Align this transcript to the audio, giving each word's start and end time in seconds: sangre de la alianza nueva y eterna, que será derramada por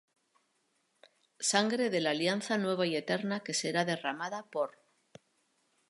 sangre 1.51 1.91
de 1.91 2.01
la 2.01 2.09
alianza 2.09 2.57
nueva 2.57 2.87
y 2.87 2.95
eterna, 2.95 3.41
que 3.41 3.53
será 3.53 3.85
derramada 3.85 4.47
por 4.49 4.79